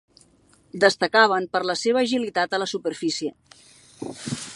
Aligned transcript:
Destacaven 0.83 1.45
per 1.55 1.61
la 1.71 1.75
seva 1.81 2.01
agilitat 2.07 2.57
a 2.57 2.61
la 2.63 2.69
superfície. 2.75 3.35